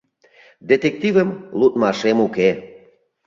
[0.69, 1.29] —Детективым
[1.59, 2.49] лӱдмашем уке...